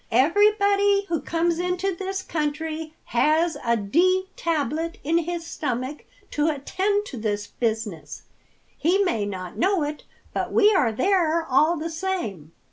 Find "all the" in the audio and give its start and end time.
11.45-11.91